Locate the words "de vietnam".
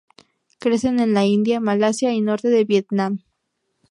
2.47-3.19